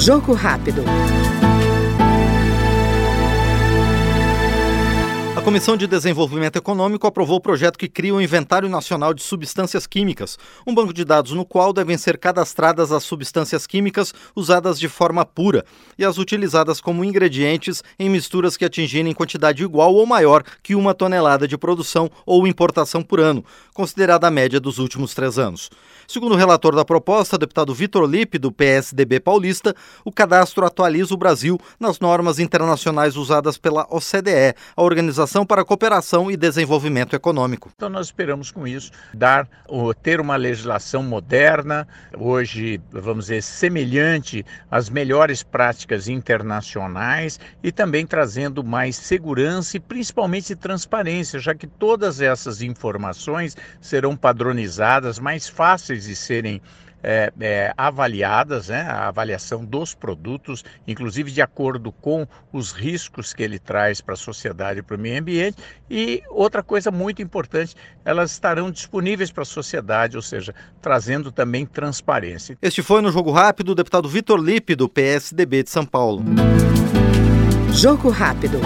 [0.00, 0.82] Jogo rápido.
[5.50, 10.38] Comissão de Desenvolvimento Econômico aprovou o projeto que cria o Inventário Nacional de Substâncias Químicas,
[10.64, 15.26] um banco de dados no qual devem ser cadastradas as substâncias químicas usadas de forma
[15.26, 15.64] pura
[15.98, 20.94] e as utilizadas como ingredientes em misturas que atingirem quantidade igual ou maior que uma
[20.94, 23.44] tonelada de produção ou importação por ano,
[23.74, 25.68] considerada a média dos últimos três anos.
[26.06, 29.74] Segundo o relator da proposta, deputado Vitor Lippe, do PSDB paulista,
[30.04, 35.64] o cadastro atualiza o Brasil nas normas internacionais usadas pela OCDE, a Organização para a
[35.64, 37.70] Cooperação e Desenvolvimento Econômico.
[37.74, 39.48] Então nós esperamos com isso dar
[40.02, 48.64] ter uma legislação moderna, hoje, vamos dizer, semelhante às melhores práticas internacionais e também trazendo
[48.64, 56.16] mais segurança e principalmente transparência, já que todas essas informações serão padronizadas, mais fáceis de
[56.16, 56.60] serem
[57.02, 63.42] é, é, avaliadas, né, a avaliação dos produtos, inclusive de acordo com os riscos que
[63.42, 65.58] ele traz para a sociedade e para o meio ambiente.
[65.90, 71.66] E outra coisa muito importante, elas estarão disponíveis para a sociedade, ou seja, trazendo também
[71.66, 72.56] transparência.
[72.62, 76.22] Este foi no Jogo Rápido o deputado Vitor Lippe, do PSDB de São Paulo.
[77.72, 78.60] Jogo Rápido.